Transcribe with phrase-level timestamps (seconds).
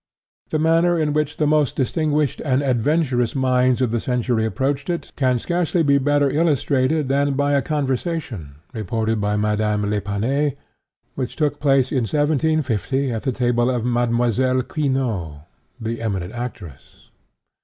[0.49, 5.11] The manner in which the most distinguished and adventurous minds of the century approached it,
[5.15, 10.55] can scarcely be better illustrated than by a conversation, reported by Madame d'Epinay,
[11.13, 14.63] which took place in 1750 at the table of Mlle.
[14.63, 15.43] Quinault,
[15.79, 17.11] the eminent actress.